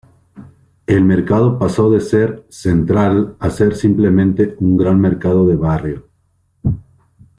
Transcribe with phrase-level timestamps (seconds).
[0.87, 6.09] El mercado pasó de ser "Central" a ser simplemente un gran mercado de barrio.